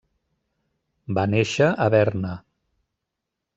[1.17, 2.35] Va néixer a Berna.